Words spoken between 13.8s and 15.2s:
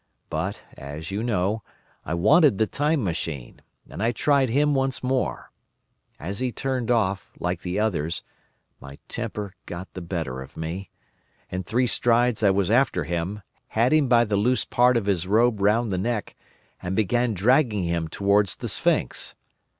him by the loose part of